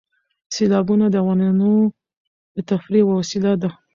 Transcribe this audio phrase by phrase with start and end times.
[0.53, 1.71] سیلابونه د افغانانو
[2.55, 3.69] د تفریح یوه وسیله ده.